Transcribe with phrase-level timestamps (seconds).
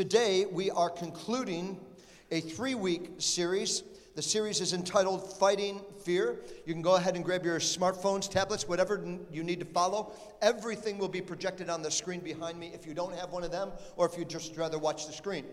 [0.00, 1.78] Today, we are concluding
[2.30, 3.82] a three week series.
[4.14, 6.40] The series is entitled Fighting Fear.
[6.64, 10.12] You can go ahead and grab your smartphones, tablets, whatever you need to follow.
[10.40, 13.50] Everything will be projected on the screen behind me if you don't have one of
[13.50, 15.44] them or if you'd just rather watch the screen.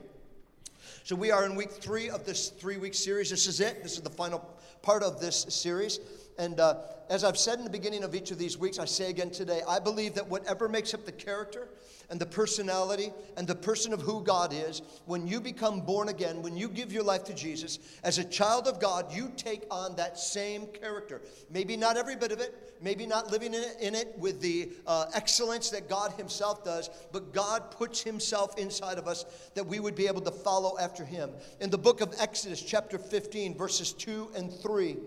[1.04, 3.32] So, we are in week three of this three week series.
[3.32, 3.84] This is it.
[3.84, 4.50] This is the final
[4.82, 6.00] part of this series.
[6.38, 6.76] And uh,
[7.10, 9.62] as I've said in the beginning of each of these weeks, I say again today,
[9.68, 11.70] I believe that whatever makes up the character
[12.10, 16.42] and the personality and the person of who God is, when you become born again,
[16.42, 19.96] when you give your life to Jesus, as a child of God, you take on
[19.96, 21.22] that same character.
[21.50, 24.70] Maybe not every bit of it, maybe not living in it, in it with the
[24.86, 29.26] uh, excellence that God Himself does, but God puts Himself inside of us
[29.56, 31.32] that we would be able to follow after Him.
[31.60, 34.98] In the book of Exodus, chapter 15, verses 2 and 3,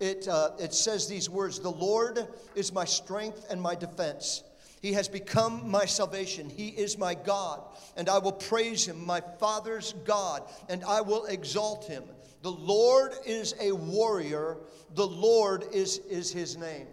[0.00, 4.42] it, uh, it says these words The Lord is my strength and my defense.
[4.80, 6.48] He has become my salvation.
[6.48, 7.62] He is my God,
[7.96, 12.04] and I will praise him, my Father's God, and I will exalt him.
[12.42, 14.58] The Lord is a warrior,
[14.94, 16.86] the Lord is, is his name.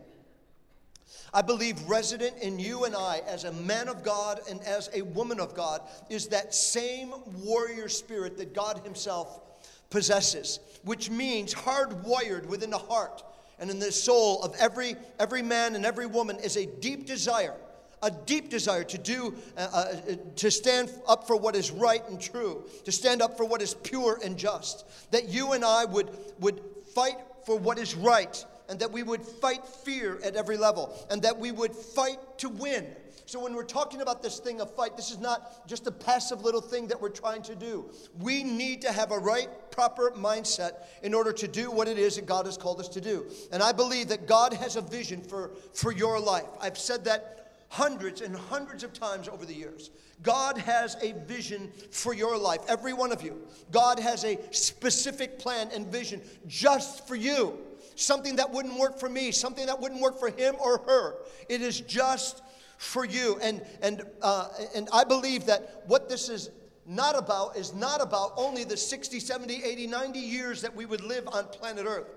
[1.35, 5.01] I believe resident in you and I, as a man of God and as a
[5.01, 9.41] woman of God, is that same warrior spirit that God Himself
[9.89, 13.23] possesses, which means hardwired within the heart
[13.59, 17.55] and in the soul of every, every man and every woman is a deep desire,
[18.01, 19.95] a deep desire to do, uh, uh,
[20.35, 23.73] to stand up for what is right and true, to stand up for what is
[23.73, 24.85] pure and just.
[25.11, 26.61] That you and I would, would
[26.93, 31.21] fight for what is right, and that we would fight fear at every level, and
[31.21, 32.85] that we would fight to win
[33.25, 36.43] so when we're talking about this thing of fight, this is not just a passive
[36.43, 37.89] little thing that we're trying to do.
[38.19, 42.17] We need to have a right, proper mindset in order to do what it is
[42.17, 43.25] that God has called us to do.
[43.51, 46.45] And I believe that God has a vision for, for your life.
[46.61, 47.35] I've said that
[47.69, 49.89] hundreds and hundreds of times over the years.
[50.21, 53.41] God has a vision for your life, every one of you.
[53.71, 57.57] God has a specific plan and vision just for you.
[57.95, 61.15] Something that wouldn't work for me, something that wouldn't work for him or her.
[61.49, 62.41] It is just
[62.77, 63.37] for you.
[63.41, 66.49] And, and, uh, and I believe that what this is
[66.85, 71.01] not about is not about only the 60, 70, 80, 90 years that we would
[71.01, 72.07] live on planet Earth.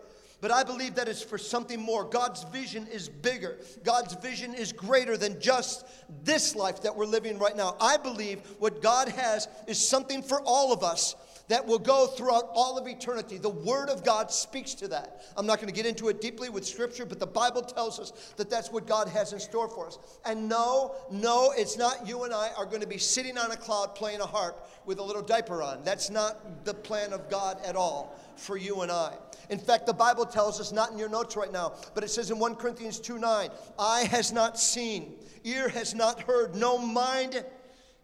[0.40, 2.04] But I believe that it's for something more.
[2.04, 3.58] God's vision is bigger.
[3.82, 5.84] God's vision is greater than just
[6.22, 7.76] this life that we're living right now.
[7.80, 11.16] I believe what God has is something for all of us
[11.48, 13.38] that will go throughout all of eternity.
[13.38, 15.22] The Word of God speaks to that.
[15.36, 18.12] I'm not going to get into it deeply with Scripture, but the Bible tells us
[18.36, 19.98] that that's what God has in store for us.
[20.24, 23.56] And no, no, it's not you and I are going to be sitting on a
[23.56, 25.82] cloud playing a harp with a little diaper on.
[25.84, 29.14] That's not the plan of God at all for you and I.
[29.50, 32.30] In fact, the Bible tells us, not in your notes right now, but it says
[32.30, 33.48] in 1 Corinthians 2 9,
[33.78, 37.44] eye has not seen, ear has not heard, no mind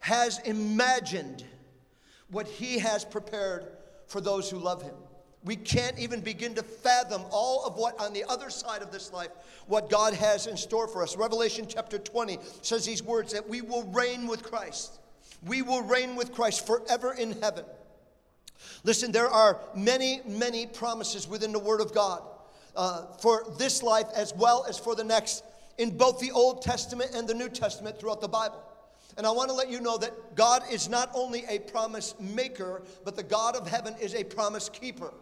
[0.01, 1.45] has imagined
[2.31, 3.67] what He has prepared
[4.07, 4.95] for those who love Him.
[5.45, 9.13] We can't even begin to fathom all of what on the other side of this
[9.13, 9.29] life,
[9.67, 11.17] what God has in store for us.
[11.17, 15.01] Revelation chapter 20 says these words that we will reign with Christ.
[15.47, 17.67] We will reign with Christ forever in heaven.
[18.85, 22.23] Listen, there are many, many promises within the Word of God
[22.75, 25.45] uh, for this life as well as for the next
[25.77, 28.63] in both the Old Testament and the New Testament throughout the Bible.
[29.17, 32.83] And I want to let you know that God is not only a promise maker,
[33.05, 35.13] but the God of heaven is a promise keeper.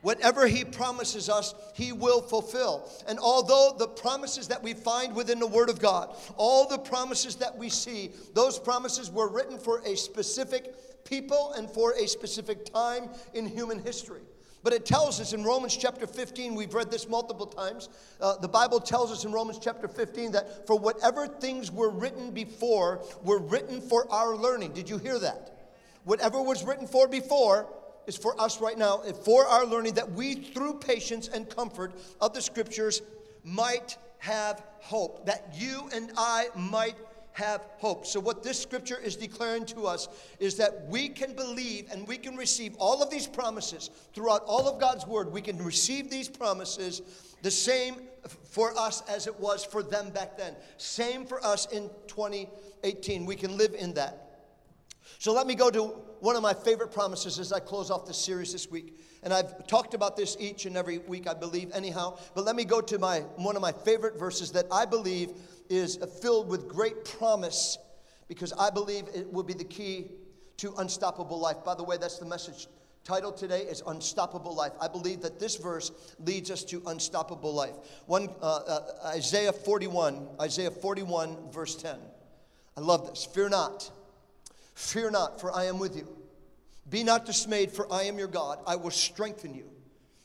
[0.00, 2.90] Whatever He promises us, He will fulfill.
[3.06, 7.36] And although the promises that we find within the Word of God, all the promises
[7.36, 12.64] that we see, those promises were written for a specific people and for a specific
[12.64, 14.22] time in human history.
[14.62, 17.88] But it tells us in Romans chapter 15, we've read this multiple times.
[18.20, 22.30] Uh, the Bible tells us in Romans chapter 15 that for whatever things were written
[22.30, 24.72] before were written for our learning.
[24.72, 25.70] Did you hear that?
[26.04, 27.68] Whatever was written for before
[28.06, 32.34] is for us right now, for our learning, that we, through patience and comfort of
[32.34, 33.02] the scriptures,
[33.44, 35.26] might have hope.
[35.26, 36.96] That you and I might
[37.32, 38.06] have hope.
[38.06, 42.16] So, what this scripture is declaring to us is that we can believe and we
[42.16, 45.32] can receive all of these promises throughout all of God's word.
[45.32, 47.02] We can receive these promises
[47.42, 47.96] the same
[48.44, 50.54] for us as it was for them back then.
[50.76, 53.26] Same for us in 2018.
[53.26, 54.31] We can live in that.
[55.18, 55.84] So, let me go to
[56.20, 58.98] one of my favorite promises as I close off this series this week.
[59.22, 62.18] And I've talked about this each and every week, I believe, anyhow.
[62.34, 65.30] But let me go to my one of my favorite verses that I believe
[65.68, 67.78] is filled with great promise
[68.28, 70.10] because I believe it will be the key
[70.58, 71.64] to unstoppable life.
[71.64, 72.68] By the way, that's the message
[73.04, 75.90] title today is unstoppable life i believe that this verse
[76.20, 77.74] leads us to unstoppable life
[78.06, 81.98] one uh, uh, isaiah 41 isaiah 41 verse 10
[82.76, 83.90] i love this fear not
[84.74, 86.08] Fear not, for I am with you.
[86.88, 88.58] Be not dismayed, for I am your God.
[88.66, 89.70] I will strengthen you.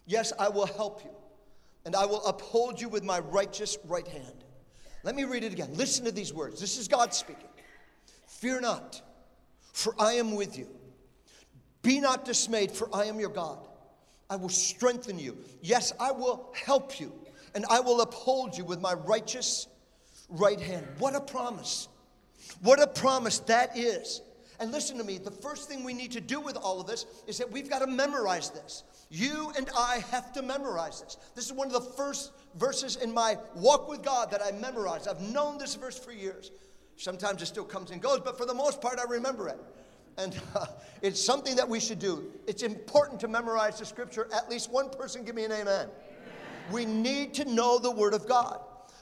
[0.06, 1.12] Yes, I will help you,
[1.86, 4.44] and I will uphold you with my righteous right hand.
[5.04, 5.70] Let me read it again.
[5.74, 6.60] Listen to these words.
[6.60, 7.50] This is God speaking.
[8.26, 9.02] Fear not,
[9.74, 10.68] for I am with you.
[11.82, 13.68] Be not dismayed, for I am your God.
[14.30, 15.38] I will strengthen you.
[15.62, 17.14] Yes, I will help you,
[17.56, 19.68] and I will uphold you with my righteous
[20.30, 20.86] right hand.
[21.00, 21.88] What a promise!
[22.62, 24.22] What a promise that is.
[24.60, 27.06] And listen to me, the first thing we need to do with all of this
[27.28, 28.84] is that we've got to memorize this.
[29.10, 31.18] You and I have to memorize this.
[31.36, 35.08] This is one of the first verses in my walk with God that I memorized.
[35.08, 36.52] I've known this verse for years.
[36.96, 39.60] Sometimes it still comes and goes, but for the most part, I remember it.
[40.18, 40.66] And uh,
[41.04, 42.32] it's something that we should do.
[42.48, 44.28] It's important to memorize the scripture.
[44.36, 45.66] At least one person give me an amen.
[45.68, 45.90] amen.
[46.72, 48.60] We need to know the word of God.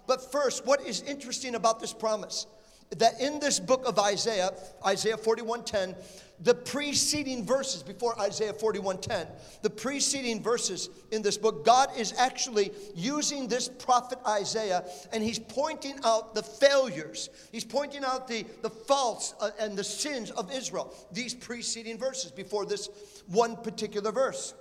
[0.07, 2.47] But first, what is interesting about this promise?
[2.97, 4.51] That in this book of Isaiah,
[4.85, 5.95] Isaiah 41:10,
[6.39, 9.27] the preceding verses before Isaiah 41:10,
[9.61, 15.39] the preceding verses in this book, God is actually using this prophet Isaiah and he's
[15.39, 17.29] pointing out the failures.
[17.51, 20.93] He's pointing out the, the faults uh, and the sins of Israel.
[21.11, 22.89] These preceding verses before this
[23.27, 24.53] one particular verse.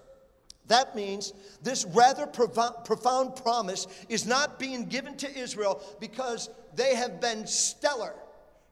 [0.66, 1.32] That means
[1.62, 8.14] this rather profound promise is not being given to Israel because they have been stellar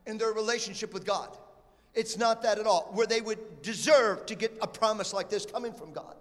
[0.06, 1.37] in their relationship with God.
[1.94, 5.44] It's not that at all, where they would deserve to get a promise like this
[5.44, 6.17] coming from God.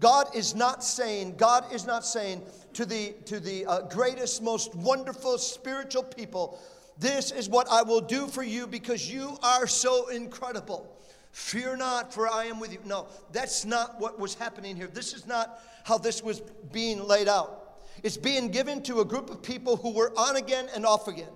[0.00, 2.42] God is not saying, God is not saying
[2.74, 6.60] to the, to the uh, greatest, most wonderful spiritual people,
[6.98, 10.94] this is what I will do for you because you are so incredible.
[11.32, 12.78] Fear not, for I am with you.
[12.84, 14.86] No, that's not what was happening here.
[14.86, 16.40] This is not how this was
[16.72, 17.80] being laid out.
[18.02, 21.30] It's being given to a group of people who were on again and off again.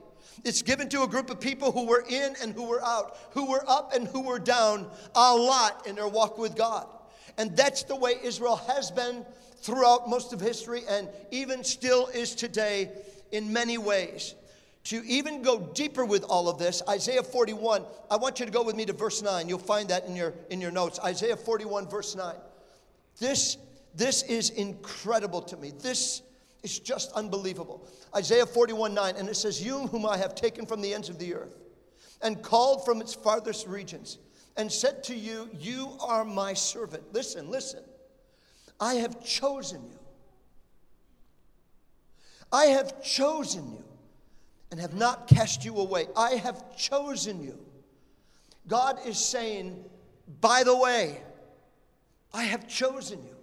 [0.45, 3.51] It's given to a group of people who were in and who were out, who
[3.51, 6.87] were up and who were down a lot in their walk with God.
[7.39, 9.25] And that's the way Israel has been
[9.61, 12.91] throughout most of history and even still is today
[13.33, 14.35] in many ways
[14.87, 18.63] to even go deeper with all of this, Isaiah 41, I want you to go
[18.63, 19.49] with me to verse 9.
[19.49, 21.01] You'll find that in your, in your notes.
[21.05, 22.37] Isaiah 41, verse 9.
[23.19, 23.57] This,
[23.97, 25.73] this is incredible to me.
[25.83, 26.23] This
[26.63, 27.89] is just unbelievable.
[28.15, 31.19] Isaiah 41, 9, and it says, You whom I have taken from the ends of
[31.19, 31.59] the earth
[32.23, 34.19] and called from its farthest regions
[34.57, 37.03] and said to you, You are my servant.
[37.13, 37.83] Listen, listen.
[38.79, 39.99] I have chosen you.
[42.53, 43.86] I have chosen you
[44.71, 46.07] and have not cast you away.
[46.17, 47.59] I have chosen you.
[48.69, 49.85] God is saying,
[50.41, 51.21] by the way,
[52.35, 53.37] I have chosen you.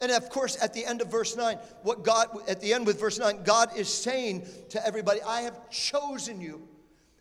[0.00, 2.98] And of course, at the end of verse 9, what God, at the end with
[2.98, 6.66] verse 9, God is saying to everybody, I have chosen you,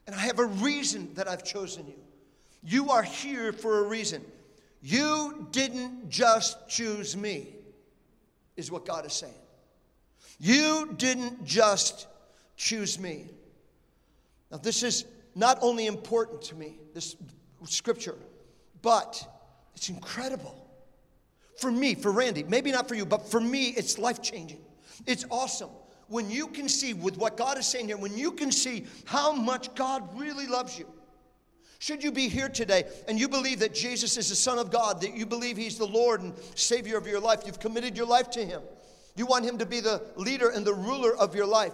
[0.08, 2.00] and I have a reason that I've chosen you.
[2.64, 4.24] You are here for a reason.
[4.82, 7.50] You didn't just choose me,
[8.58, 9.34] is what God is saying.
[10.40, 12.08] You didn't just
[12.62, 13.26] choose me.
[14.52, 17.16] Now, this is not only important to me, this
[17.66, 18.16] scripture,
[18.84, 19.28] but
[19.76, 20.56] it's incredible.
[21.58, 24.62] For me, for Randy, maybe not for you, but for me, it's life changing.
[25.08, 25.70] It's awesome.
[26.08, 29.32] When you can see, with what God is saying here, when you can see how
[29.32, 30.86] much God really loves you.
[31.80, 35.02] Should you be here today and you believe that Jesus is the Son of God,
[35.02, 38.30] that you believe He's the Lord and Savior of your life, you've committed your life
[38.32, 38.62] to Him,
[39.16, 41.74] you want Him to be the leader and the ruler of your life.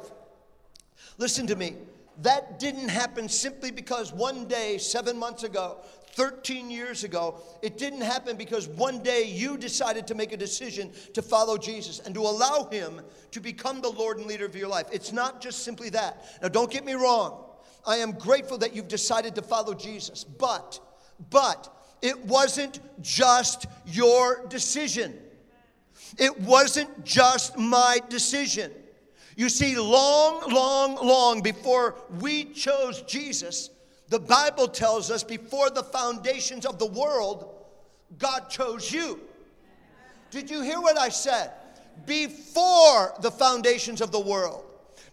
[1.17, 1.75] Listen to me.
[2.21, 5.77] That didn't happen simply because one day, seven months ago,
[6.13, 10.91] 13 years ago, it didn't happen because one day you decided to make a decision
[11.13, 14.67] to follow Jesus and to allow Him to become the Lord and leader of your
[14.67, 14.87] life.
[14.91, 16.25] It's not just simply that.
[16.41, 17.43] Now, don't get me wrong.
[17.85, 20.79] I am grateful that you've decided to follow Jesus, but,
[21.29, 25.17] but, it wasn't just your decision.
[26.17, 28.71] It wasn't just my decision.
[29.37, 33.69] You see, long, long, long before we chose Jesus,
[34.09, 37.53] the Bible tells us before the foundations of the world,
[38.17, 39.19] God chose you.
[40.31, 41.51] Did you hear what I said?
[42.07, 44.65] Before the foundations of the world,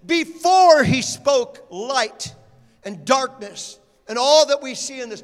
[0.07, 2.35] before He spoke light
[2.83, 3.79] and darkness
[4.09, 5.23] and all that we see in this,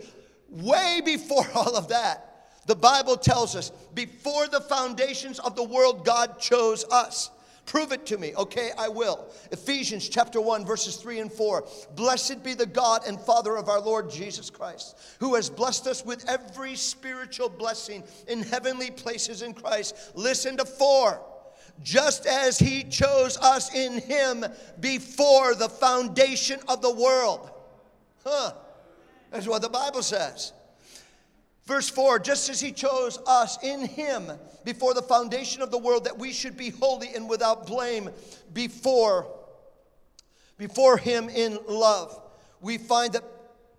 [0.50, 6.04] way before all of that, the Bible tells us before the foundations of the world,
[6.04, 7.30] God chose us.
[7.70, 8.34] Prove it to me.
[8.34, 9.32] Okay, I will.
[9.52, 11.64] Ephesians chapter 1, verses 3 and 4.
[11.94, 16.04] Blessed be the God and Father of our Lord Jesus Christ, who has blessed us
[16.04, 19.94] with every spiritual blessing in heavenly places in Christ.
[20.16, 21.22] Listen to 4.
[21.80, 24.44] Just as he chose us in him
[24.80, 27.52] before the foundation of the world.
[28.24, 28.50] Huh.
[29.30, 30.54] That's what the Bible says.
[31.70, 34.28] Verse 4 Just as he chose us in him
[34.64, 38.10] before the foundation of the world, that we should be holy and without blame
[38.52, 39.32] before,
[40.58, 42.20] before him in love.
[42.60, 43.22] We find that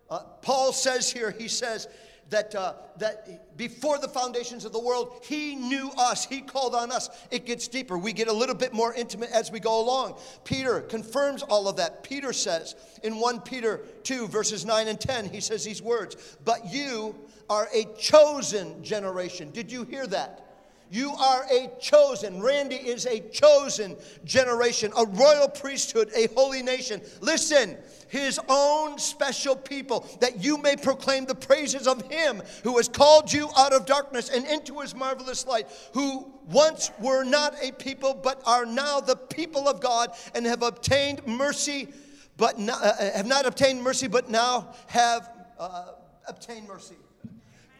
[0.10, 1.90] uh, Paul says here, he says,
[2.32, 6.26] that, uh, that before the foundations of the world, He knew us.
[6.26, 7.10] He called on us.
[7.30, 7.98] It gets deeper.
[7.98, 10.18] We get a little bit more intimate as we go along.
[10.46, 12.04] Peter confirms all of that.
[12.04, 16.74] Peter says in 1 Peter 2, verses 9 and 10, he says these words But
[16.74, 17.16] you
[17.50, 19.52] are a chosen generation.
[19.52, 20.51] Did you hear that?
[20.92, 22.42] You are a chosen.
[22.42, 23.96] Randy is a chosen
[24.26, 27.02] generation, a royal priesthood, a holy nation.
[27.22, 27.78] Listen,
[28.10, 33.32] his own special people, that you may proclaim the praises of him who has called
[33.32, 38.14] you out of darkness and into his marvelous light, who once were not a people,
[38.14, 41.88] but are now the people of God and have obtained mercy,
[42.36, 45.94] but not, uh, have not obtained mercy, but now have uh,
[46.28, 46.96] obtained mercy.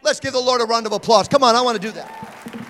[0.02, 1.28] Let's give the Lord a round of applause.
[1.28, 2.61] Come on, I want to do that.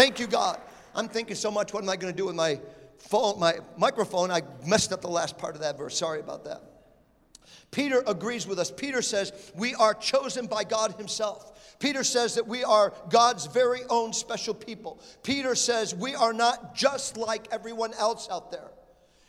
[0.00, 0.58] Thank you, God.
[0.94, 2.58] I'm thinking so much, what am I going to do with my
[2.96, 4.30] phone, my microphone?
[4.30, 5.98] I messed up the last part of that verse.
[5.98, 6.62] Sorry about that.
[7.70, 8.70] Peter agrees with us.
[8.70, 11.76] Peter says, We are chosen by God Himself.
[11.78, 15.02] Peter says that we are God's very own special people.
[15.22, 18.70] Peter says we are not just like everyone else out there.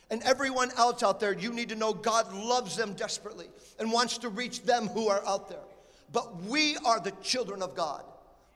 [0.08, 3.48] And everyone else out there, you need to know God loves them desperately
[3.78, 5.66] and wants to reach them who are out there.
[6.12, 8.04] But we are the children of God.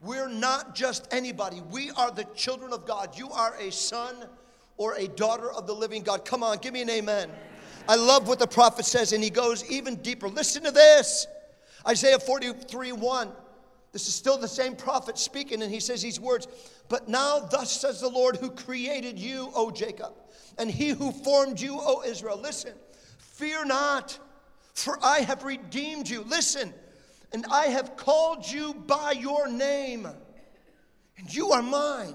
[0.00, 1.62] We're not just anybody.
[1.70, 3.16] We are the children of God.
[3.18, 4.14] You are a son
[4.76, 6.24] or a daughter of the living God.
[6.24, 7.30] Come on, give me an amen.
[7.88, 10.28] I love what the prophet says, and he goes even deeper.
[10.28, 11.26] Listen to this
[11.86, 13.32] Isaiah 43 1.
[13.92, 16.48] This is still the same prophet speaking, and he says these words
[16.88, 20.12] But now, thus says the Lord who created you, O Jacob,
[20.58, 22.38] and he who formed you, O Israel.
[22.38, 22.74] Listen,
[23.18, 24.18] fear not,
[24.74, 26.22] for I have redeemed you.
[26.22, 26.74] Listen,
[27.32, 30.06] and I have called you by your name,
[31.18, 32.14] and you are mine.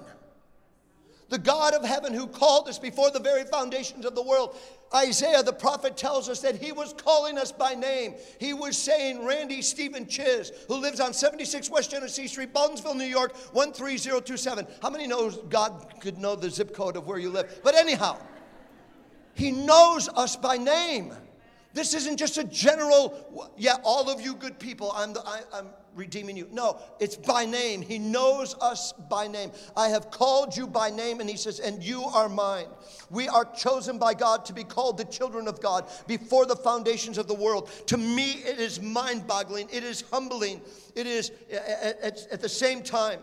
[1.29, 4.57] The God of heaven who called us before the very foundations of the world.
[4.93, 8.15] Isaiah, the prophet, tells us that he was calling us by name.
[8.37, 13.05] He was saying, Randy Stephen Chiz, who lives on 76 West Genesee Street, Baldwinsville, New
[13.05, 14.67] York, 13027.
[14.81, 17.61] How many knows God could know the zip code of where you live?
[17.63, 18.17] But anyhow,
[19.33, 21.13] he knows us by name.
[21.73, 25.67] This isn't just a general, yeah, all of you good people, I'm, the, I, I'm
[25.95, 26.47] redeeming you.
[26.51, 27.81] No, it's by name.
[27.81, 29.51] He knows us by name.
[29.75, 32.67] I have called you by name, and he says, and you are mine.
[33.09, 37.17] We are chosen by God to be called the children of God before the foundations
[37.17, 37.69] of the world.
[37.87, 40.61] To me, it is mind boggling, it is humbling,
[40.95, 43.19] it is at, at, the same time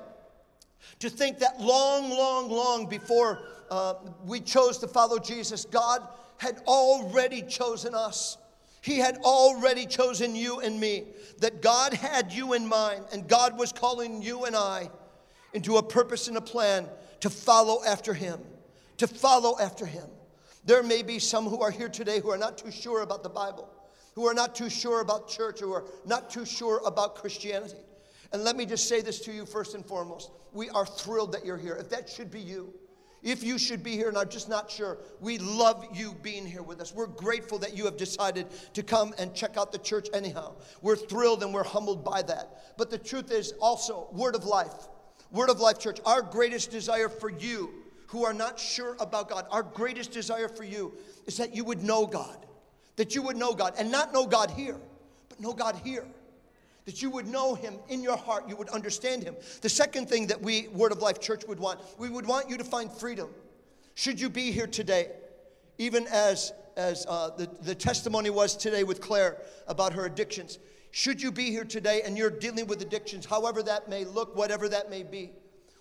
[1.01, 3.41] to think that long, long, long before
[3.71, 6.07] uh, we chose to follow Jesus, God
[6.39, 8.39] had already chosen us.
[8.81, 11.05] He had already chosen you and me.
[11.41, 14.91] That God had you in mind, and God was calling you and I
[15.53, 16.89] into a purpose and a plan
[17.21, 18.41] to follow after Him.
[18.99, 20.09] To follow after Him.
[20.65, 23.29] There may be some who are here today who are not too sure about the
[23.29, 23.69] Bible,
[24.15, 27.77] who are not too sure about church, who are not too sure about Christianity.
[28.33, 30.31] And let me just say this to you first and foremost.
[30.53, 31.75] We are thrilled that you're here.
[31.75, 32.73] If that should be you,
[33.23, 36.63] if you should be here and are just not sure, we love you being here
[36.63, 36.95] with us.
[36.95, 40.55] We're grateful that you have decided to come and check out the church anyhow.
[40.83, 42.75] We're thrilled and we're humbled by that.
[42.77, 44.89] But the truth is also, Word of Life,
[45.33, 47.71] Word of Life Church, our greatest desire for you
[48.07, 50.95] who are not sure about God, our greatest desire for you
[51.27, 52.47] is that you would know God.
[52.97, 54.77] That you would know God and not know God here,
[55.29, 56.07] but know God here
[56.89, 59.37] that you would know him in your heart, you would understand him.
[59.61, 62.57] The second thing that we, Word of Life Church, would want, we would want you
[62.57, 63.29] to find freedom.
[63.95, 65.11] Should you be here today,
[65.77, 70.59] even as, as uh, the, the testimony was today with Claire about her addictions,
[70.91, 74.67] should you be here today and you're dealing with addictions, however that may look, whatever
[74.71, 75.33] that may be,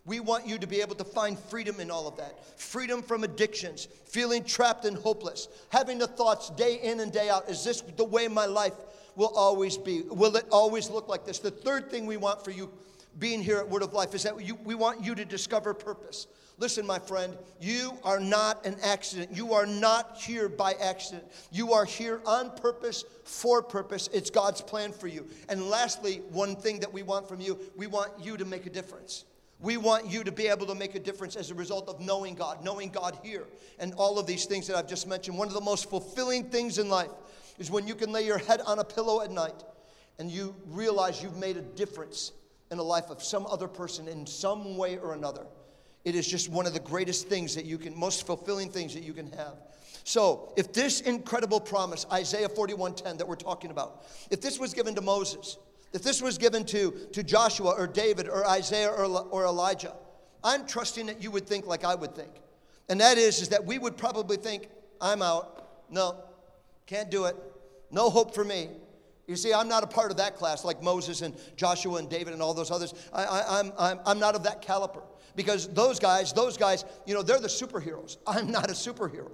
[0.04, 2.60] we want you to be able to find freedom in all of that.
[2.60, 7.50] Freedom from addictions, feeling trapped and hopeless, having the thoughts day in and day out
[7.50, 8.74] is this the way my life
[9.18, 10.04] will always be?
[10.04, 11.40] Will it always look like this?
[11.40, 12.72] The third thing we want for you
[13.20, 16.28] being here at Word of Life is that you, we want you to discover purpose.
[16.60, 19.30] Listen, my friend, you are not an accident.
[19.36, 21.24] You are not here by accident.
[21.52, 24.10] You are here on purpose, for purpose.
[24.14, 25.28] It's God's plan for you.
[25.50, 28.72] And lastly, one thing that we want from you, we want you to make a
[28.72, 29.26] difference.
[29.60, 32.36] We want you to be able to make a difference as a result of knowing
[32.36, 33.46] God, knowing God here,
[33.80, 35.38] and all of these things that I've just mentioned.
[35.38, 37.10] One of the most fulfilling things in life
[37.58, 39.64] is when you can lay your head on a pillow at night
[40.20, 42.32] and you realize you've made a difference
[42.72, 45.46] in the life of some other person in some way or another.
[46.06, 49.04] It is just one of the greatest things that you can, most fulfilling things that
[49.04, 49.56] you can have.
[50.04, 54.96] So, if this incredible promise, Isaiah 41:10 that we're talking about, if this was given
[54.96, 55.58] to Moses,
[55.94, 59.94] if this was given to, to Joshua or David or Isaiah or, or Elijah,
[60.44, 62.32] I'm trusting that you would think like I would think.
[62.90, 64.70] And that is, is that we would probably think,
[65.02, 65.90] I'm out.
[65.90, 66.24] No,
[66.88, 67.36] can't do it.
[67.92, 68.70] No hope for me.
[69.28, 72.34] You see, I'm not a part of that class like Moses and Joshua and David
[72.34, 72.94] and all those others.
[73.14, 75.04] I, I, I'm, I'm, I'm not of that caliber
[75.36, 78.18] because those guys, those guys, you know, they're the superheroes.
[78.28, 79.32] I'm not a superhero.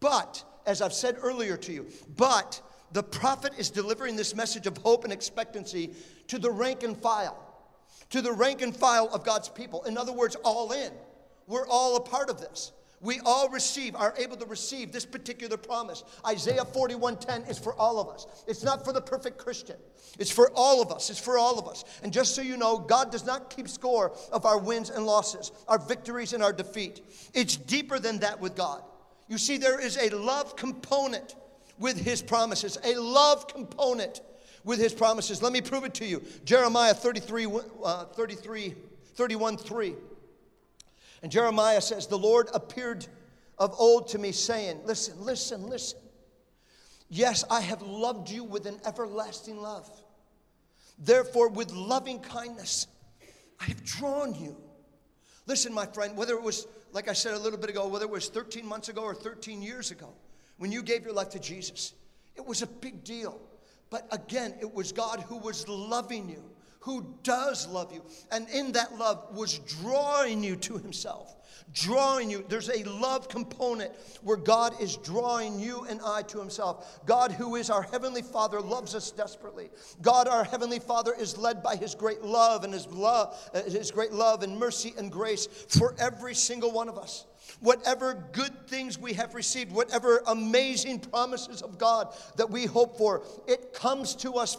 [0.00, 2.60] But, as I've said earlier to you, but
[2.92, 5.92] the prophet is delivering this message of hope and expectancy
[6.28, 7.44] to the rank and file,
[8.10, 9.84] to the rank and file of God's people.
[9.84, 10.92] In other words, all in.
[11.46, 12.72] We're all a part of this.
[13.00, 16.02] We all receive, are able to receive this particular promise.
[16.26, 18.26] Isaiah 41:10 is for all of us.
[18.46, 19.76] It's not for the perfect Christian.
[20.18, 21.08] It's for all of us.
[21.08, 21.84] It's for all of us.
[22.02, 25.52] And just so you know, God does not keep score of our wins and losses,
[25.68, 27.02] our victories and our defeat.
[27.34, 28.82] It's deeper than that with God.
[29.28, 31.36] You see, there is a love component
[31.78, 34.22] with his promises, a love component
[34.64, 35.40] with his promises.
[35.42, 36.22] Let me prove it to you.
[36.44, 37.46] Jeremiah 33,
[37.84, 38.74] uh, 33
[39.14, 39.94] 31 3.
[41.22, 43.06] And Jeremiah says, The Lord appeared
[43.58, 45.98] of old to me, saying, Listen, listen, listen.
[47.10, 49.88] Yes, I have loved you with an everlasting love.
[50.98, 52.86] Therefore, with loving kindness,
[53.60, 54.56] I have drawn you.
[55.46, 58.10] Listen, my friend, whether it was like I said a little bit ago, whether it
[58.10, 60.12] was 13 months ago or 13 years ago,
[60.56, 61.94] when you gave your life to Jesus,
[62.36, 63.40] it was a big deal.
[63.90, 66.42] But again, it was God who was loving you,
[66.88, 68.02] who does love you,
[68.32, 71.36] and in that love was drawing you to Himself
[71.72, 72.44] drawing you.
[72.48, 77.00] There's a love component where God is drawing you and I to Himself.
[77.06, 79.70] God, who is our Heavenly Father, loves us desperately.
[80.02, 83.90] God, our Heavenly Father, is led by His great love and His love, uh, His
[83.90, 87.26] great love and mercy and grace for every single one of us.
[87.60, 93.22] Whatever good things we have received, whatever amazing promises of God that we hope for,
[93.46, 94.54] it comes to us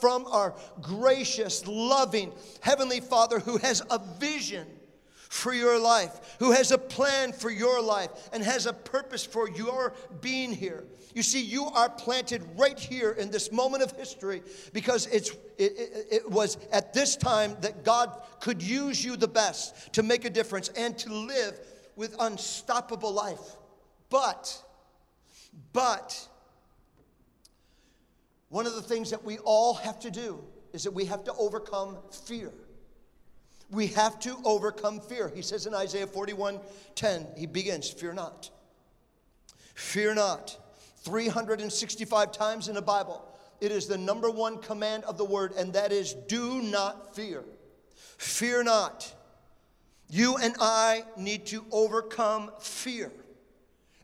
[0.00, 4.66] from our gracious, loving Heavenly Father who has a vision
[5.34, 9.50] for your life, who has a plan for your life, and has a purpose for
[9.50, 10.84] your being here.
[11.12, 14.42] You see, you are planted right here in this moment of history
[14.72, 19.26] because it's, it, it, it, was at this time that God could use you the
[19.26, 21.58] best to make a difference and to live
[21.96, 23.56] with unstoppable life.
[24.10, 24.62] But,
[25.72, 26.28] but,
[28.50, 31.34] one of the things that we all have to do is that we have to
[31.34, 32.52] overcome fear.
[33.70, 35.32] We have to overcome fear.
[35.34, 36.60] He says in Isaiah 41
[36.94, 38.50] 10, he begins, Fear not.
[39.74, 40.56] Fear not.
[41.02, 43.22] 365 times in the Bible,
[43.60, 47.44] it is the number one command of the word, and that is do not fear.
[48.18, 49.12] Fear not.
[50.08, 53.10] You and I need to overcome fear.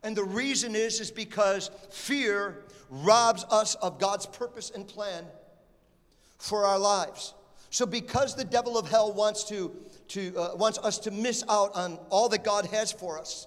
[0.03, 5.25] And the reason is is because fear robs us of God's purpose and plan
[6.39, 7.35] for our lives.
[7.71, 9.75] So, because the devil of hell wants, to,
[10.09, 13.47] to, uh, wants us to miss out on all that God has for us,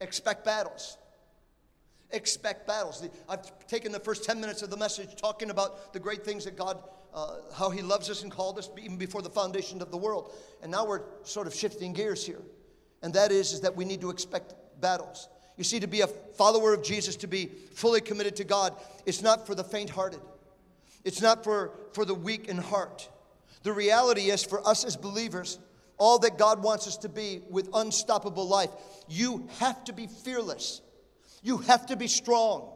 [0.00, 0.98] expect battles.
[2.10, 3.06] Expect battles.
[3.28, 6.56] I've taken the first 10 minutes of the message talking about the great things that
[6.56, 6.82] God,
[7.14, 10.34] uh, how He loves us and called us even before the foundation of the world.
[10.62, 12.42] And now we're sort of shifting gears here.
[13.02, 15.28] And that is, is that we need to expect battles.
[15.56, 18.74] You see, to be a follower of Jesus, to be fully committed to God,
[19.06, 20.20] it's not for the faint hearted.
[21.04, 23.08] It's not for, for the weak in heart.
[23.62, 25.58] The reality is, for us as believers,
[25.96, 28.70] all that God wants us to be with unstoppable life,
[29.08, 30.80] you have to be fearless.
[31.42, 32.70] You have to be strong.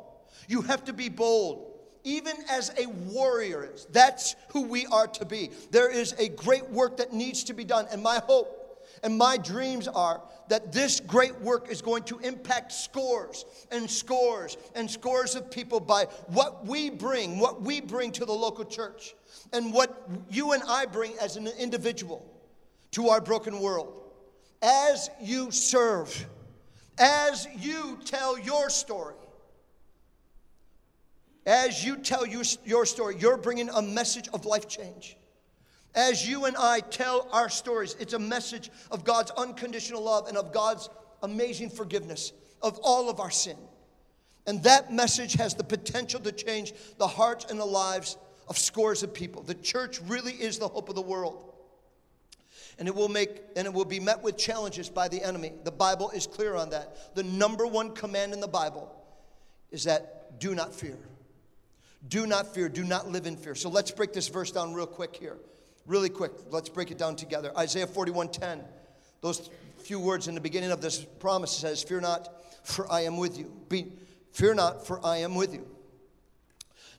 [0.48, 1.68] You have to be bold.
[2.04, 3.70] Even as a warrior.
[3.92, 5.50] That's who we are to be.
[5.70, 7.86] There is a great work that needs to be done.
[7.92, 8.61] And my hope
[9.02, 14.56] and my dreams are that this great work is going to impact scores and scores
[14.74, 19.14] and scores of people by what we bring, what we bring to the local church,
[19.52, 22.26] and what you and I bring as an individual
[22.92, 24.02] to our broken world.
[24.62, 26.26] As you serve,
[26.98, 29.14] as you tell your story,
[31.46, 35.16] as you tell you, your story, you're bringing a message of life change.
[35.94, 40.36] As you and I tell our stories, it's a message of God's unconditional love and
[40.36, 40.88] of God's
[41.22, 43.56] amazing forgiveness of all of our sin.
[44.46, 48.16] And that message has the potential to change the hearts and the lives
[48.48, 49.42] of scores of people.
[49.42, 51.48] The church really is the hope of the world.
[52.78, 55.52] And it will make and it will be met with challenges by the enemy.
[55.62, 57.14] The Bible is clear on that.
[57.14, 58.90] The number one command in the Bible
[59.70, 60.98] is that do not fear.
[62.08, 62.68] Do not fear.
[62.68, 63.54] Do not live in fear.
[63.54, 65.36] So let's break this verse down real quick here.
[65.86, 67.52] Really quick, let's break it down together.
[67.56, 68.64] Isaiah 41:10.
[69.20, 69.50] Those
[69.82, 72.28] few words in the beginning of this promise says, Fear not,
[72.64, 73.52] for I am with you.
[73.68, 73.92] Be,
[74.32, 75.66] fear not, for I am with you.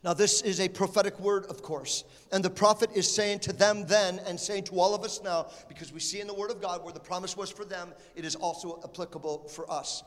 [0.03, 2.03] Now, this is a prophetic word, of course.
[2.33, 5.47] And the prophet is saying to them then and saying to all of us now,
[5.69, 8.25] because we see in the word of God where the promise was for them, it
[8.25, 10.03] is also applicable for us.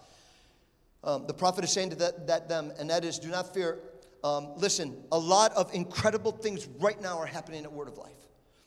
[1.03, 3.79] Um, the prophet is saying to that, that, them, and that is, do not fear.
[4.23, 8.26] Um, listen, a lot of incredible things right now are happening at Word of Life.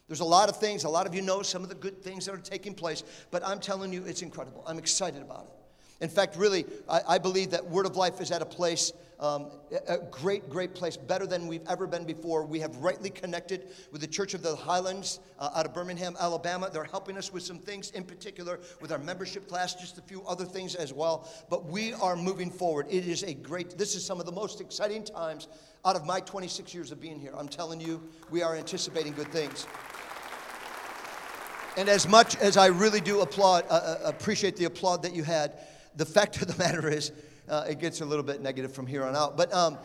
[0.09, 2.25] There's a lot of things, a lot of you know some of the good things
[2.25, 4.63] that are taking place, but I'm telling you, it's incredible.
[4.67, 5.53] I'm excited about it.
[6.01, 9.51] In fact, really, I, I believe that Word of Life is at a place, um,
[9.87, 12.43] a great, great place, better than we've ever been before.
[12.43, 16.69] We have rightly connected with the Church of the Highlands uh, out of Birmingham, Alabama.
[16.71, 20.23] They're helping us with some things, in particular with our membership class, just a few
[20.23, 21.29] other things as well.
[21.49, 22.87] But we are moving forward.
[22.89, 25.49] It is a great, this is some of the most exciting times
[25.85, 27.33] out of my 26 years of being here.
[27.37, 29.67] I'm telling you, we are anticipating good things.
[31.77, 35.23] And as much as I really do applaud, uh, uh appreciate the applaud that you
[35.23, 35.59] had,
[35.95, 37.11] the fact of the matter is,
[37.47, 39.37] uh, it gets a little bit negative from here on out.
[39.37, 39.77] But um,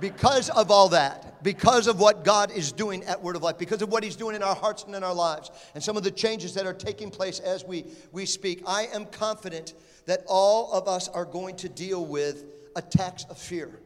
[0.00, 3.82] because of all that, because of what God is doing at Word of Life, because
[3.82, 6.10] of what He's doing in our hearts and in our lives, and some of the
[6.10, 9.74] changes that are taking place as we, we speak, I am confident
[10.06, 12.44] that all of us are going to deal with
[12.76, 13.80] attacks of fear,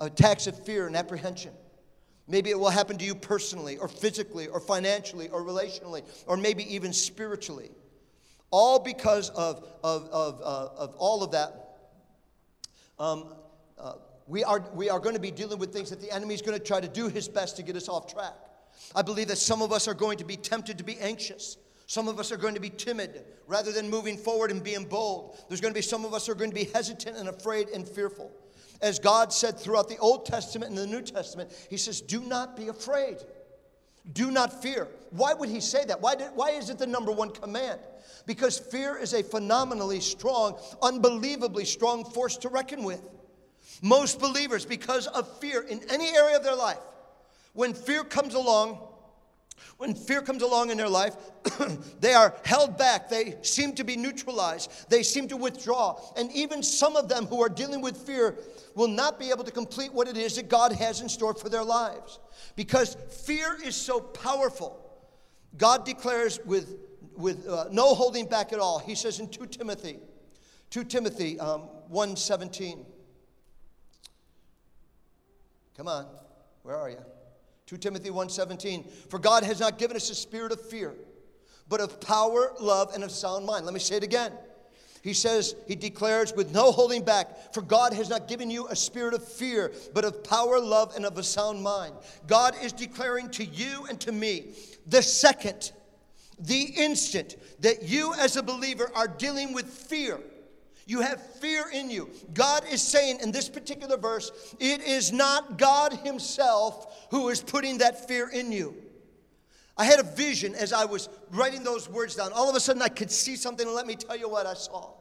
[0.00, 1.52] attacks of fear and apprehension.
[2.32, 6.74] Maybe it will happen to you personally, or physically, or financially, or relationally, or maybe
[6.74, 7.70] even spiritually.
[8.50, 11.76] All because of, of, of, uh, of all of that.
[12.98, 13.34] Um,
[13.78, 16.40] uh, we are, we are going to be dealing with things that the enemy is
[16.40, 18.32] going to try to do his best to get us off track.
[18.96, 21.58] I believe that some of us are going to be tempted to be anxious.
[21.86, 25.36] Some of us are going to be timid rather than moving forward and being bold.
[25.50, 27.86] There's going to be some of us are going to be hesitant and afraid and
[27.86, 28.32] fearful.
[28.82, 32.56] As God said throughout the Old Testament and the New Testament, He says, Do not
[32.56, 33.18] be afraid.
[34.12, 34.88] Do not fear.
[35.10, 36.00] Why would He say that?
[36.00, 37.80] Why, did, why is it the number one command?
[38.26, 43.02] Because fear is a phenomenally strong, unbelievably strong force to reckon with.
[43.80, 46.78] Most believers, because of fear in any area of their life,
[47.52, 48.80] when fear comes along,
[49.78, 51.16] when fear comes along in their life,
[52.00, 53.08] they are held back.
[53.08, 54.70] They seem to be neutralized.
[54.90, 56.00] They seem to withdraw.
[56.16, 58.38] And even some of them who are dealing with fear
[58.74, 61.48] will not be able to complete what it is that God has in store for
[61.48, 62.18] their lives.
[62.56, 64.78] Because fear is so powerful.
[65.56, 66.76] God declares with
[67.16, 68.78] with uh, no holding back at all.
[68.78, 69.98] He says in 2 Timothy,
[70.70, 72.84] 2 Timothy um, 1.17.
[75.76, 76.06] Come on,
[76.62, 77.04] where are you?
[77.72, 78.90] 2 Timothy 1.17.
[79.08, 80.92] For God has not given us a spirit of fear,
[81.70, 83.64] but of power, love, and of sound mind.
[83.64, 84.30] Let me say it again.
[85.00, 88.76] He says, he declares with no holding back, for God has not given you a
[88.76, 91.94] spirit of fear, but of power, love, and of a sound mind.
[92.26, 94.52] God is declaring to you and to me
[94.86, 95.72] the second
[96.38, 100.20] the instant that you as a believer are dealing with fear,
[100.92, 102.10] you have fear in you.
[102.34, 107.78] God is saying in this particular verse, it is not God Himself who is putting
[107.78, 108.76] that fear in you.
[109.76, 112.30] I had a vision as I was writing those words down.
[112.32, 114.52] All of a sudden, I could see something, and let me tell you what I
[114.52, 114.92] saw.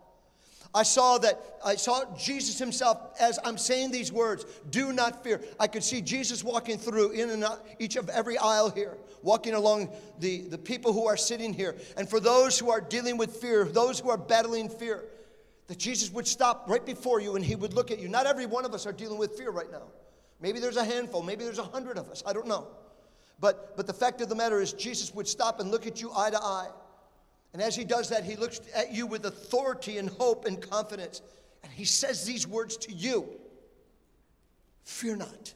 [0.74, 5.42] I saw that, I saw Jesus himself as I'm saying these words do not fear.
[5.60, 9.54] I could see Jesus walking through in and out each of every aisle here, walking
[9.54, 11.76] along the, the people who are sitting here.
[11.98, 15.04] And for those who are dealing with fear, those who are battling fear,
[15.72, 18.10] that Jesus would stop right before you and he would look at you.
[18.10, 19.84] Not every one of us are dealing with fear right now.
[20.42, 22.22] Maybe there's a handful, maybe there's a hundred of us.
[22.28, 22.68] I don't know.
[23.40, 26.12] But, but the fact of the matter is, Jesus would stop and look at you
[26.14, 26.68] eye to eye.
[27.54, 31.22] And as he does that, he looks at you with authority and hope and confidence.
[31.64, 33.30] And he says these words to you
[34.84, 35.54] Fear not,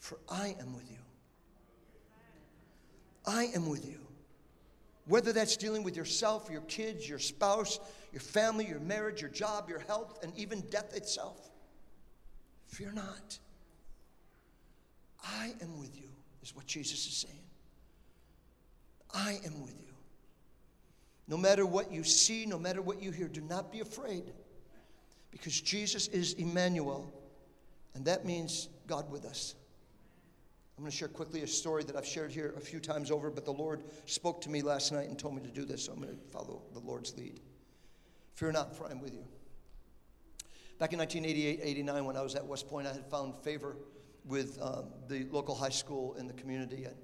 [0.00, 0.96] for I am with you.
[3.24, 4.07] I am with you.
[5.08, 7.80] Whether that's dealing with yourself, your kids, your spouse,
[8.12, 11.50] your family, your marriage, your job, your health, and even death itself.
[12.66, 13.38] Fear not.
[15.24, 16.08] I am with you,
[16.42, 17.40] is what Jesus is saying.
[19.12, 19.94] I am with you.
[21.26, 24.24] No matter what you see, no matter what you hear, do not be afraid
[25.30, 27.12] because Jesus is Emmanuel,
[27.94, 29.54] and that means God with us.
[30.78, 33.30] I'm going to share quickly a story that I've shared here a few times over,
[33.30, 35.92] but the Lord spoke to me last night and told me to do this, so
[35.92, 37.40] I'm going to follow the Lord's lead.
[38.36, 39.24] Fear not, for I am with you.
[40.78, 43.76] Back in 1988 89, when I was at West Point, I had found favor
[44.24, 46.84] with um, the local high school in the community.
[46.84, 46.94] And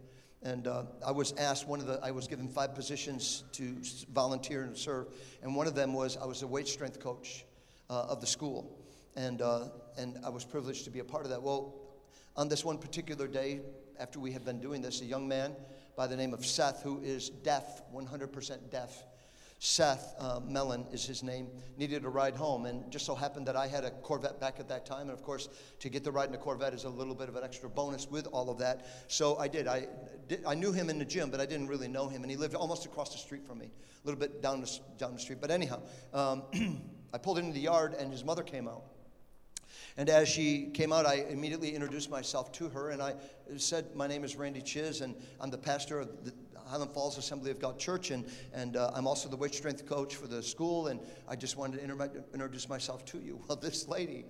[0.45, 3.77] and uh, I was asked one of the, I was given five positions to
[4.13, 5.09] volunteer and serve.
[5.43, 7.47] And one of them was I was a weight strength coach
[7.89, 8.79] uh, of the school.
[9.17, 11.43] And, uh, and I was privileged to be a part of that.
[11.43, 11.75] Well,
[12.37, 13.61] on this one particular day,
[13.99, 15.55] after we had been doing this, a young man
[15.97, 19.05] by the name of Seth, who is deaf, 100% deaf,
[19.64, 22.66] Seth uh, Mellon is his name, needed a ride home.
[22.66, 25.03] And just so happened that I had a Corvette back at that time.
[25.03, 25.49] And of course,
[25.81, 28.11] to get the ride in a Corvette is a little bit of an extra bonus
[28.11, 28.87] with all of that.
[29.09, 29.66] So I did.
[29.66, 29.87] I,
[30.29, 32.23] did, I knew him in the gym, but I didn't really know him.
[32.23, 35.14] And he lived almost across the street from me, a little bit down the, down
[35.14, 35.38] the street.
[35.40, 35.81] But anyhow,
[36.12, 36.42] um,
[37.14, 38.83] I pulled into the yard and his mother came out.
[39.96, 43.14] And as she came out, I immediately introduced myself to her and I
[43.57, 46.33] said, My name is Randy Chiz, and I'm the pastor of the
[46.66, 50.16] Highland Falls Assembly of God Church, and, and uh, I'm also the weight strength coach
[50.16, 53.40] for the school, and I just wanted to inter- introduce myself to you.
[53.48, 54.24] Well, this lady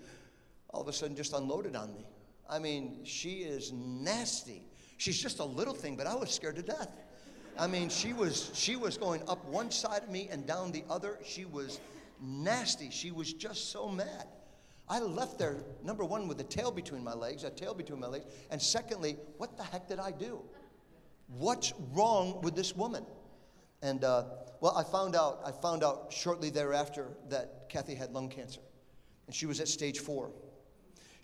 [0.70, 2.04] all of a sudden just unloaded on me.
[2.50, 4.66] I mean, she is nasty.
[4.98, 6.90] She's just a little thing, but I was scared to death.
[7.56, 10.82] I mean, she was she was going up one side of me and down the
[10.90, 11.20] other.
[11.24, 11.78] She was
[12.20, 12.90] nasty.
[12.90, 14.26] She was just so mad.
[14.88, 18.06] I left there, number one, with a tail between my legs, a tail between my
[18.06, 20.42] legs, and secondly, what the heck did I do?
[21.28, 23.06] What's wrong with this woman?
[23.80, 24.24] And uh,
[24.60, 25.40] well, I found out.
[25.44, 28.60] I found out shortly thereafter that Kathy had lung cancer,
[29.26, 30.30] and she was at stage four.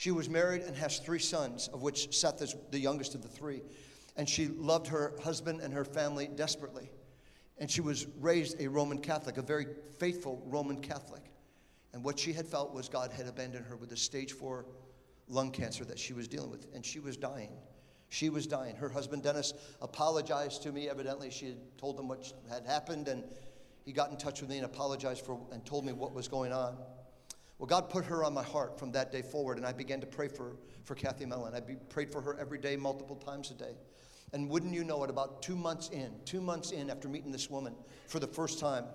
[0.01, 3.29] She was married and has three sons, of which Seth is the youngest of the
[3.29, 3.61] three.
[4.17, 6.91] And she loved her husband and her family desperately.
[7.59, 9.67] And she was raised a Roman Catholic, a very
[9.99, 11.23] faithful Roman Catholic.
[11.93, 14.67] And what she had felt was God had abandoned her with a stage four
[15.29, 17.53] lung cancer that she was dealing with, and she was dying.
[18.09, 18.75] She was dying.
[18.77, 20.89] Her husband, Dennis, apologized to me.
[20.89, 23.25] Evidently, she had told him what had happened, and
[23.85, 26.53] he got in touch with me and apologized for and told me what was going
[26.53, 26.77] on.
[27.59, 30.07] Well, God put her on my heart from that day forward, and I began to
[30.07, 31.55] pray for, for Kathy Mellon.
[31.55, 33.75] I be, prayed for her every day, multiple times a day.
[34.33, 37.51] And wouldn't you know it, about two months in, two months in after meeting this
[37.51, 37.75] woman
[38.07, 38.87] for the first time,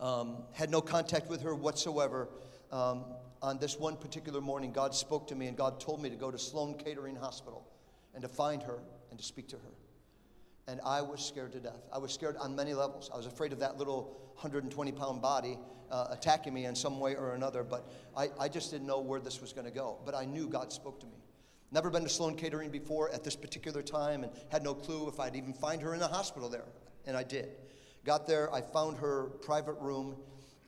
[0.00, 2.28] um, had no contact with her whatsoever.
[2.72, 3.04] Um,
[3.42, 6.30] on this one particular morning, God spoke to me and God told me to go
[6.30, 7.66] to Sloan Kettering Hospital
[8.14, 8.78] and to find her
[9.10, 9.72] and to speak to her.
[10.66, 11.88] And I was scared to death.
[11.92, 13.10] I was scared on many levels.
[13.12, 15.58] I was afraid of that little 120 pound body
[15.90, 19.20] uh, attacking me in some way or another, but I, I just didn't know where
[19.20, 19.98] this was going to go.
[20.04, 21.12] But I knew God spoke to me.
[21.72, 25.20] Never been to Sloan Kettering before at this particular time and had no clue if
[25.20, 26.64] I'd even find her in the hospital there.
[27.06, 27.50] And I did.
[28.04, 30.16] Got there, I found her private room,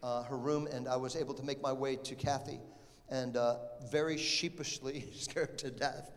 [0.03, 2.61] uh, her room, and I was able to make my way to Kathy.
[3.09, 3.57] And uh,
[3.91, 6.13] very sheepishly, scared to death,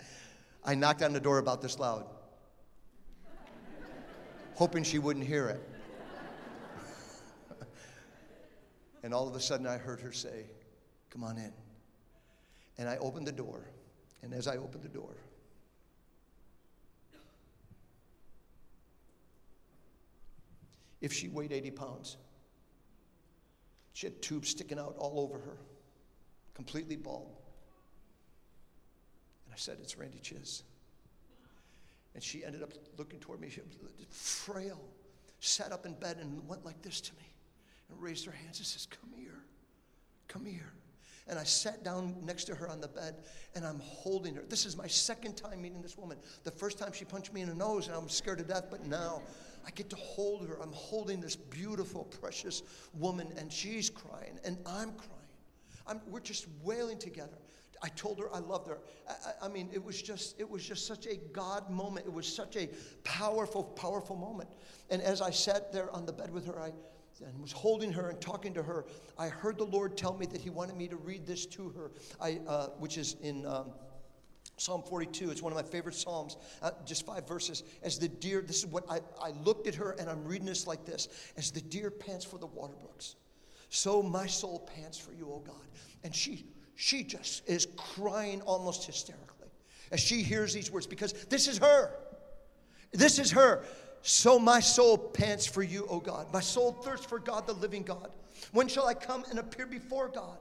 [0.63, 2.05] I knocked on the door about this loud,
[4.55, 5.69] hoping she wouldn't hear it.
[9.03, 10.45] and all of a sudden, I heard her say,
[11.11, 11.53] Come on in.
[12.77, 13.61] And I opened the door.
[14.21, 15.15] And as I opened the door,
[21.05, 22.17] if she weighed 80 pounds,
[23.93, 25.57] she had tubes sticking out all over her,
[26.55, 27.37] completely bald.
[29.45, 30.63] And I said, It's Randy Chiz.
[32.15, 33.49] And she ended up looking toward me.
[33.51, 33.77] She was
[34.09, 34.81] frail,
[35.41, 37.35] sat up in bed and went like this to me
[37.91, 39.43] and raised her hands and says, Come here,
[40.27, 40.73] come here.
[41.27, 43.15] And I sat down next to her on the bed
[43.53, 44.43] and I'm holding her.
[44.47, 46.17] This is my second time meeting this woman.
[46.43, 48.65] The first time she punched me in the nose and I was scared to death,
[48.71, 49.21] but now
[49.65, 50.61] I get to hold her.
[50.61, 55.11] I'm holding this beautiful, precious woman and she's crying and I'm crying.
[55.87, 57.37] I'm, we're just wailing together.
[57.83, 58.79] I told her I loved her.
[59.07, 62.05] I, I, mean, it was just it was just such a God moment.
[62.05, 62.69] It was such a
[63.03, 64.49] powerful, powerful moment.
[64.89, 66.71] And as I sat there on the bed with her, I
[67.25, 68.85] and was holding her and talking to her.
[69.17, 71.91] I heard the Lord tell me that He wanted me to read this to her,
[72.19, 73.45] I, uh, which is in.
[73.45, 73.71] Um,
[74.57, 77.63] Psalm 42, it's one of my favorite Psalms, uh, just five verses.
[77.83, 80.65] As the deer, this is what I, I looked at her and I'm reading this
[80.65, 83.15] like this As the deer pants for the water brooks,
[83.69, 85.55] so my soul pants for you, O God.
[86.03, 89.49] And she she just is crying almost hysterically
[89.91, 91.91] as she hears these words because this is her.
[92.91, 93.63] This is her.
[94.01, 96.31] So my soul pants for you, O God.
[96.31, 98.11] My soul thirsts for God, the living God.
[98.51, 100.37] When shall I come and appear before God?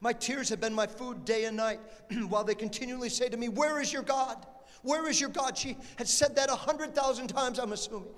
[0.00, 1.80] My tears have been my food day and night,
[2.28, 4.46] while they continually say to me, Where is your God?
[4.82, 5.58] Where is your God?
[5.58, 8.08] She had said that a hundred thousand times, I'm assuming.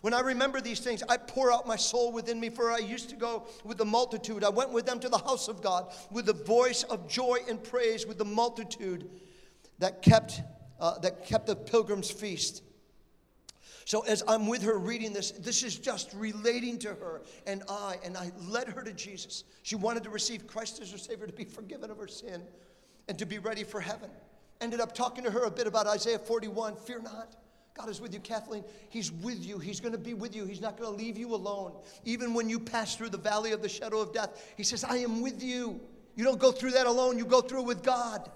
[0.00, 3.08] When I remember these things, I pour out my soul within me, for I used
[3.08, 4.44] to go with the multitude.
[4.44, 7.62] I went with them to the house of God with the voice of joy and
[7.62, 9.08] praise, with the multitude
[9.78, 10.42] that kept,
[10.78, 12.62] uh, that kept the pilgrim's feast.
[13.84, 17.98] So as I'm with her reading this, this is just relating to her and I,
[18.04, 19.44] and I led her to Jesus.
[19.62, 22.42] She wanted to receive Christ as her Savior, to be forgiven of her sin,
[23.08, 24.10] and to be ready for heaven.
[24.60, 27.36] Ended up talking to her a bit about Isaiah 41 Fear not.
[27.74, 28.64] God is with you, Kathleen.
[28.88, 29.58] He's with you.
[29.58, 30.46] He's going to be with you.
[30.46, 31.72] He's not going to leave you alone.
[32.04, 34.98] Even when you pass through the valley of the shadow of death, He says, I
[34.98, 35.80] am with you.
[36.14, 38.30] You don't go through that alone, you go through it with God.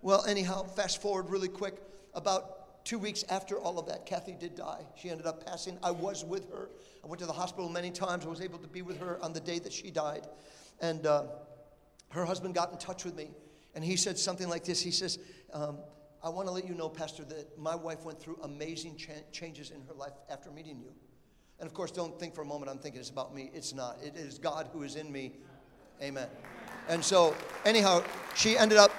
[0.00, 1.82] Well, anyhow, fast forward really quick.
[2.14, 4.82] About two weeks after all of that, Kathy did die.
[4.96, 5.78] She ended up passing.
[5.82, 6.70] I was with her.
[7.04, 8.24] I went to the hospital many times.
[8.24, 10.26] I was able to be with her on the day that she died.
[10.80, 11.24] And uh,
[12.10, 13.30] her husband got in touch with me,
[13.74, 15.18] and he said something like this He says,
[15.52, 15.78] um,
[16.22, 19.70] I want to let you know, Pastor, that my wife went through amazing cha- changes
[19.70, 20.92] in her life after meeting you.
[21.60, 23.50] And of course, don't think for a moment I'm thinking it's about me.
[23.54, 23.98] It's not.
[24.02, 25.32] It is God who is in me.
[26.02, 26.28] Amen.
[26.88, 28.02] And so, anyhow,
[28.34, 28.92] she ended up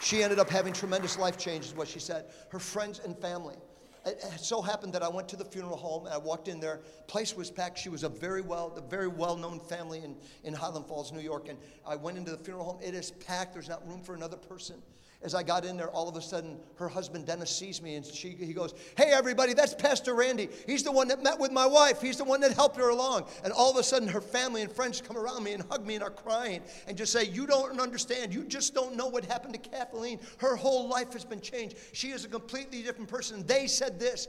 [0.00, 2.26] she ended up having tremendous life changes, what she said.
[2.50, 3.56] Her friends and family.
[4.04, 6.80] It so happened that I went to the funeral home and I walked in there.
[7.08, 7.76] Place was packed.
[7.76, 11.48] She was a very well, a very well-known family in, in Highland Falls, New York.
[11.48, 12.78] And I went into the funeral home.
[12.80, 13.54] It is packed.
[13.54, 14.80] There's not room for another person.
[15.26, 18.06] As I got in there, all of a sudden, her husband Dennis sees me and
[18.06, 20.48] she, he goes, Hey, everybody, that's Pastor Randy.
[20.66, 22.00] He's the one that met with my wife.
[22.00, 23.26] He's the one that helped her along.
[23.42, 25.96] And all of a sudden, her family and friends come around me and hug me
[25.96, 28.32] and are crying and just say, You don't understand.
[28.32, 30.20] You just don't know what happened to Kathleen.
[30.38, 31.76] Her whole life has been changed.
[31.92, 33.44] She is a completely different person.
[33.48, 34.28] They said this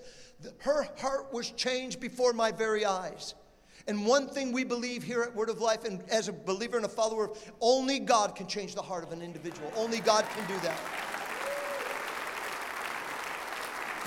[0.58, 3.36] her heart was changed before my very eyes.
[3.88, 6.86] And one thing we believe here at Word of Life, and as a believer and
[6.86, 9.72] a follower, only God can change the heart of an individual.
[9.78, 10.78] Only God can do that.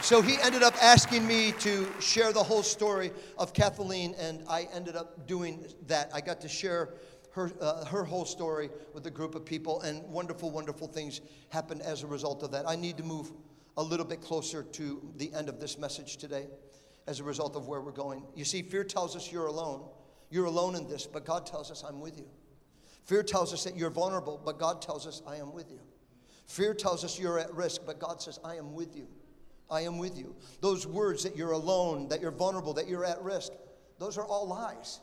[0.02, 4.68] So he ended up asking me to share the whole story of Kathleen, and I
[4.74, 6.10] ended up doing that.
[6.12, 6.94] I got to share
[7.32, 11.80] her, uh, her whole story with a group of people, and wonderful, wonderful things happened
[11.80, 12.68] as a result of that.
[12.68, 13.32] I need to move
[13.78, 16.48] a little bit closer to the end of this message today
[17.10, 18.22] as a result of where we're going.
[18.36, 19.82] You see, fear tells us you're alone.
[20.30, 22.26] You're alone in this, but God tells us, I'm with you.
[23.04, 25.80] Fear tells us that you're vulnerable, but God tells us, I am with you.
[26.46, 29.08] Fear tells us you're at risk, but God says, I am with you.
[29.68, 30.36] I am with you.
[30.60, 33.50] Those words that you're alone, that you're vulnerable, that you're at risk,
[33.98, 35.00] those are all lies.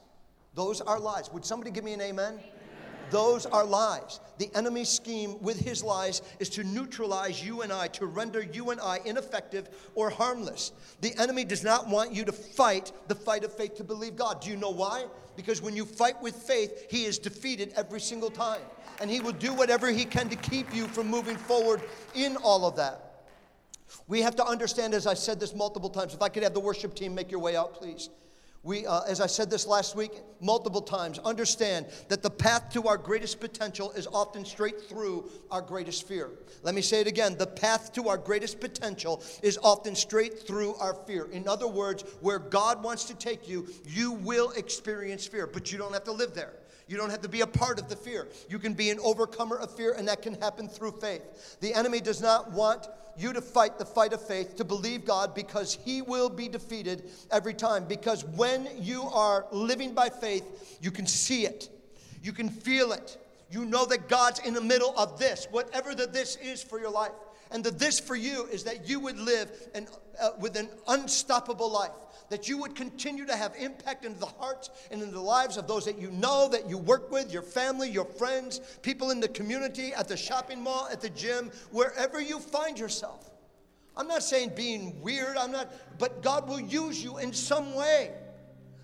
[0.54, 1.30] Those are lies.
[1.34, 2.36] Would somebody give me an amen?
[2.36, 2.44] amen?
[3.12, 4.22] Those are lies.
[4.38, 8.70] The enemy's scheme with his lies is to neutralize you and I, to render you
[8.72, 10.72] and I ineffective or harmless.
[11.02, 14.42] The enemy does not want you to fight the fight of faith to believe God.
[14.42, 15.06] Do you know why?
[15.36, 18.62] Because when you fight with faith, he is defeated every single time.
[19.00, 21.82] And he will do whatever he can to keep you from moving forward
[22.16, 23.04] in all of that.
[24.08, 26.60] We have to understand, as I said this multiple times, if I could have the
[26.60, 28.10] worship team make your way out, please
[28.68, 32.86] we, uh, as I said this last week multiple times, understand that the path to
[32.90, 36.32] our greatest potential is often straight through our greatest fear.
[36.64, 40.76] Let me say it again the path to our greatest potential is often straight through
[40.76, 41.30] our fear.
[41.32, 45.78] In other words, where God wants to take you, you will experience fear, but you
[45.78, 46.54] don't have to live there.
[46.88, 48.28] You don't have to be a part of the fear.
[48.50, 51.58] You can be an overcomer of fear, and that can happen through faith.
[51.60, 55.34] The enemy does not want you to fight the fight of faith, to believe God,
[55.36, 57.86] because He will be defeated every time.
[57.86, 61.70] Because when you are living by faith, you can see it,
[62.22, 63.18] you can feel it.
[63.50, 66.92] You know that God's in the middle of this, whatever the this is for your
[66.92, 67.12] life.
[67.52, 69.88] And the this for you is that you would live an,
[70.22, 71.92] uh, with an unstoppable life
[72.30, 75.68] that you would continue to have impact into the hearts and in the lives of
[75.68, 79.28] those that you know, that you work with, your family, your friends, people in the
[79.30, 83.30] community, at the shopping mall, at the gym, wherever you find yourself.
[83.96, 88.12] I'm not saying being weird, I'm not, but God will use you in some way.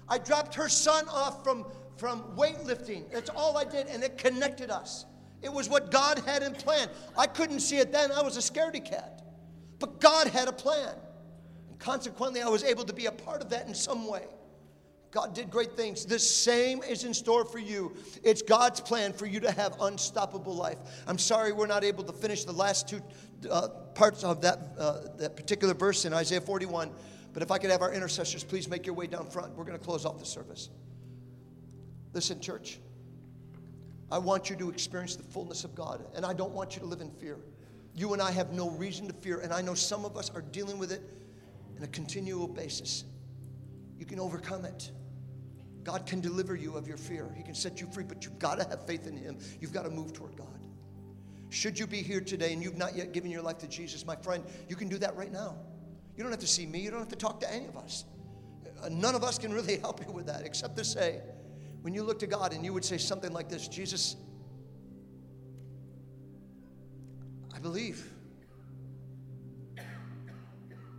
[0.10, 1.66] I dropped her son off from,
[1.98, 3.12] from weightlifting.
[3.12, 5.06] That's all I did, and it connected us.
[5.44, 6.90] It was what God had in plan.
[7.18, 9.22] I couldn't see it then, I was a scaredy cat.
[9.80, 10.96] But God had a plan.
[11.70, 14.26] And Consequently, I was able to be a part of that in some way.
[15.12, 16.06] God did great things.
[16.06, 17.96] The same is in store for you.
[18.24, 20.78] It's God's plan for you to have unstoppable life.
[21.06, 23.00] I'm sorry we're not able to finish the last two
[23.52, 26.92] uh, parts of that, uh, that particular verse in Isaiah 41.
[27.32, 29.78] But if I could have our intercessors please make your way down front, we're going
[29.78, 30.70] to close off the service.
[32.14, 32.80] Listen, church,
[34.14, 36.86] I want you to experience the fullness of God, and I don't want you to
[36.86, 37.40] live in fear.
[37.96, 40.44] You and I have no reason to fear, and I know some of us are
[40.44, 41.02] dealing with it
[41.76, 43.06] on a continual basis.
[43.98, 44.92] You can overcome it.
[45.84, 47.34] God can deliver you of your fear.
[47.36, 49.40] He can set you free, but you've got to have faith in Him.
[49.60, 50.68] You've got to move toward God.
[51.50, 54.16] Should you be here today and you've not yet given your life to Jesus, my
[54.18, 55.56] friend, you can do that right now.
[56.16, 58.06] You don't have to see me, you don't have to talk to any of us.
[58.84, 61.24] Uh, none of us can really help you with that except to say,
[61.84, 64.16] when you look to God and you would say something like this Jesus,
[67.54, 68.10] I believe.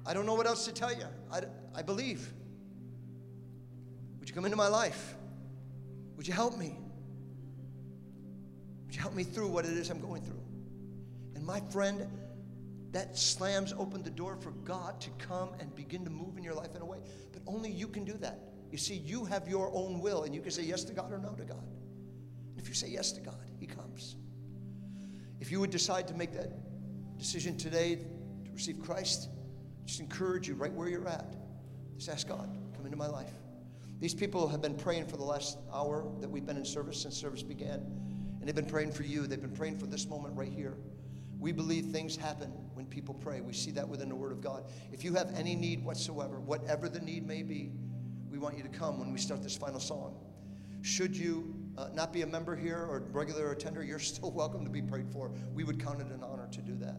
[0.07, 1.07] I don't know what else to tell you.
[1.33, 1.41] I,
[1.75, 2.31] I believe.
[4.21, 5.15] Would you come into my life?
[6.19, 6.77] Would you help me?
[8.85, 10.43] Would you help me through what it is I'm going through?
[11.35, 12.07] And my friend,
[12.93, 16.55] that slams open the door for God to come and begin to move in your
[16.55, 16.99] life in a way.
[17.33, 18.54] But only you can do that.
[18.75, 21.19] You see, you have your own will, and you can say yes to God or
[21.19, 21.63] no to God.
[22.51, 24.17] And if you say yes to God, He comes.
[25.39, 26.51] If you would decide to make that
[27.17, 28.01] decision today
[28.45, 29.29] to receive Christ,
[29.87, 31.37] just encourage you right where you're at.
[31.97, 33.31] Just ask God, come into my life.
[34.01, 37.17] These people have been praying for the last hour that we've been in service since
[37.17, 37.79] service began.
[38.41, 39.29] And they've been praying for you.
[39.29, 40.79] They've been praying for this moment right here.
[41.39, 43.41] We believe things happen when people pray.
[43.41, 44.65] We see that within the Word of God.
[44.91, 47.71] If you have any need whatsoever, whatever the need may be,
[48.35, 50.17] we want you to come when we start this final song.
[50.83, 54.71] Should you uh, not be a member here or regular attender, you're still welcome to
[54.71, 55.31] be prayed for.
[55.55, 56.97] We would count it an honor to do that.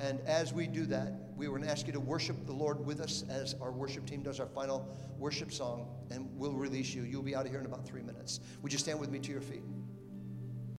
[0.00, 2.84] And as we do that, we were going to ask you to worship the Lord
[2.84, 7.04] with us as our worship team does our final worship song, and we'll release you.
[7.04, 8.40] You'll be out of here in about three minutes.
[8.62, 9.62] Would you stand with me to your feet?